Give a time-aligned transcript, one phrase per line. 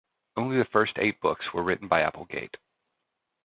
[0.35, 2.55] Only the first eight books were written by Applegate.